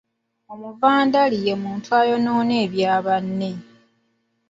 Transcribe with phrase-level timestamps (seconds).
[0.53, 3.51] Omuvandali ye muntu ayonoona ebya banne.